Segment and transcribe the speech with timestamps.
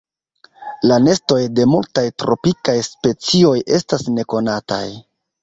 [0.91, 4.83] La nestoj de multaj tropikaj specioj estas nekonataj.